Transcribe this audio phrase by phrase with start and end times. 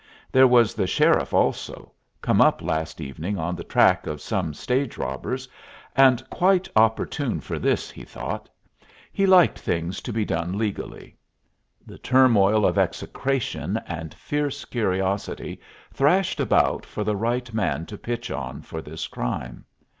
[0.31, 1.91] There was the sheriff also,
[2.23, 5.47] come up last evening on the track of some stage robbers,
[5.95, 8.49] and quite opportune for this, he thought.
[9.13, 11.15] He liked things to be done legally.
[11.85, 15.59] The turmoil of execration and fierce curiosity
[15.93, 19.65] thrashed about for the right man to pitch on for this crime.